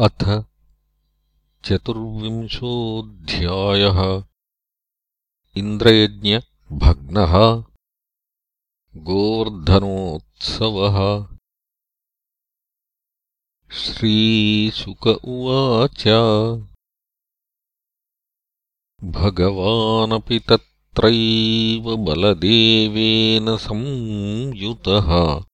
अथ 0.00 0.44
चतुर्विंशोऽध्यायः। 1.64 4.24
इन्द्रयज्ञभग्नः 5.56 7.64
गोवर्धनोत्सवः। 8.96 11.28
श्रीशुक 13.72 15.06
उवाच। 15.06 16.08
भगवानपि 19.04 20.38
तत्रैव 20.38 21.96
बलदेवेन 21.96 23.56
संयुतः 23.56 25.47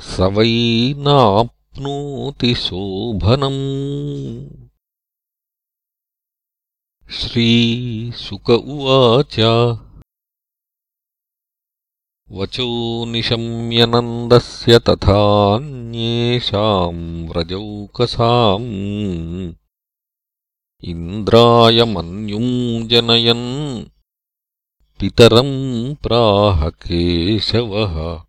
स 0.00 0.20
वै 0.20 0.94
नाप्नोति 0.98 2.54
शोभनम् 2.54 4.63
श्रीशुक 7.34 8.50
उवाच। 8.50 9.36
वचो 12.30 13.04
निशम्यनन्दस्य 13.04 14.78
तथान्येषाम् 14.78 17.28
व्रजौकसाम् 17.28 19.54
इन्द्राय 20.84 21.84
मन्युम् 21.84 22.88
जनयन् 22.88 23.84
पितरम् 25.00 25.94
प्राहकेशवः 25.94 28.24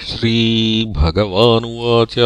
श्रीभगवानुवाच 0.00 2.18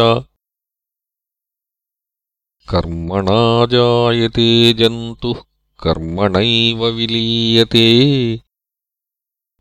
कर्मणा 2.69 3.65
जायते 3.65 4.73
जन्तुः 4.73 5.41
कर्मणैव 5.79 6.85
विलीयते। 6.85 8.41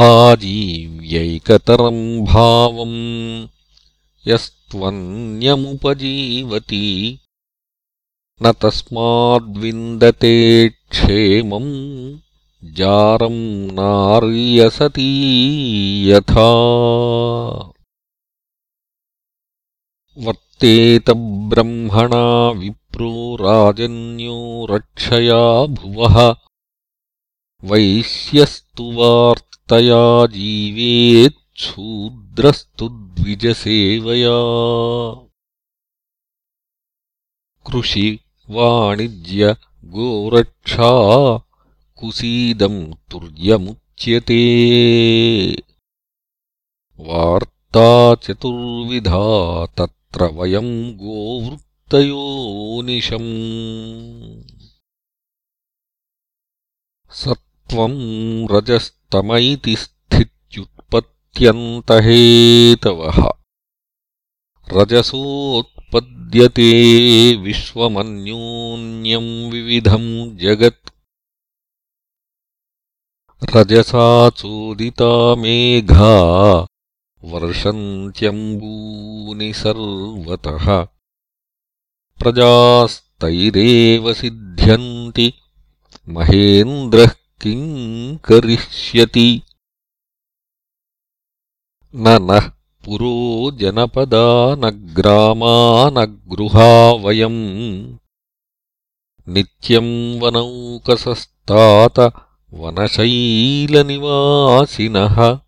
आजीव्यैकतरम् 0.00 2.26
भावम् 2.26 3.48
यस्त्वन्यमुपजीवति 4.74 7.18
न 8.42 8.52
तस्माद्विन्दते 8.52 10.68
क्षेमम् 10.68 12.18
जारम् 12.64 13.72
नार्यसती 13.72 16.10
यथा। 16.10 16.52
वर्तेत 20.18 21.10
ब्रह्मणा 21.10 22.50
विप्रो 22.50 23.36
राजन्यो 23.36 24.66
रक्षया 24.70 25.66
भुवः। 25.66 26.36
वैश्यस्तु 27.64 28.92
वार्तया 28.92 30.26
जीवेच्छूद्रस्तु 31.56 32.88
द्विजसेवया। 32.88 34.30
कृषि 37.66 38.20
वाणिज्य 38.50 39.56
गोरक्षा 39.84 40.90
कुसीदम् 42.00 42.94
तुर्यमुच्यते। 43.10 44.34
वार्ता 47.00 48.14
चतुर्विधा 48.14 49.66
तत्र 49.66 50.24
वयम् 50.24 50.94
गोवृत्तयोनिशम्। 50.94 52.02
सत्त्वम् 57.10 58.48
रजस्तम 58.50 59.32
स्थित्युत्पत्त्यन्तहेतवः 61.36 63.32
रजसोत्पद्यते 64.72 66.72
विश्वमन्योन्यम् 67.36 69.50
विविधम् 69.50 70.38
जगत्। 70.38 70.90
रजसा 73.56 74.30
चोदिता 74.30 75.34
मेघा 75.34 76.66
वर्षन्त्यम्बूनि 77.24 79.52
सर्वतः। 79.52 80.88
प्रजास्तैरेव 82.18 84.14
सिद्ध्यन्ति 84.14 85.34
महेन्द्रः 86.08 87.10
किम् 87.42 88.18
करिष्यति 88.18 89.42
न 91.94 92.08
नः 92.08 92.50
पुरो 92.84 93.50
जनपदा 93.50 94.54
न 94.54 94.70
ग्रामा 94.70 95.90
न 95.90 96.20
गृहा 96.32 96.92
वयम्। 96.92 97.96
नित्यम् 99.28 100.20
वनौकसस्तात 100.20 102.12
वनशैलनिवासिनः। 102.54 105.38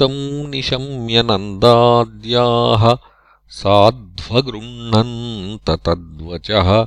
प्रोक्तम् 0.00 0.50
निशम्यनन्दाद्याः 0.50 2.98
साध्वगृह्णन्त 3.48 5.70
तद्वचः 5.70 6.86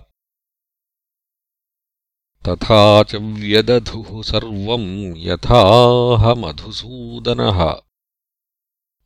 तथा 2.47 3.03
च 3.03 3.15
व्यदधुः 3.15 4.21
सर्वम् 4.21 5.17
यथाह 5.17 6.33
मधुसूदनः। 6.33 7.81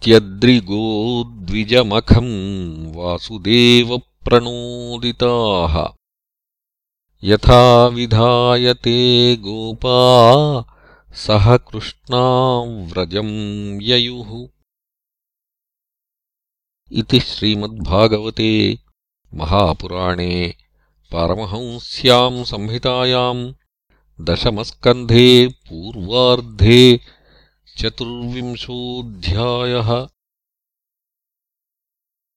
इत्यद्रिगोद्विजमखम् 0.00 2.96
वासुदेवप्रणोदिताः। 2.96 5.88
यथा 7.24 7.86
विधायते 7.86 9.36
गोपा 9.36 10.64
सह 11.14 11.56
कृष्णाव्रजम् 11.56 13.82
ययुः। 13.82 14.48
इति 16.92 17.20
श्रीमद्भागवते 17.20 18.78
महापुराणे 19.34 20.54
पारमहंस्याम् 21.12 22.44
संहितायाम् 22.44 23.52
दशमस्कन्धे 24.20 25.48
पूर्वार्धे 25.48 27.00
चतुर्विंशोऽध्यायः 27.80 29.90